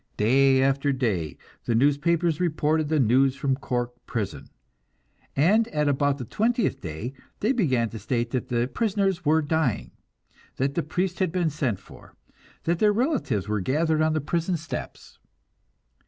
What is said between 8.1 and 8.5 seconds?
that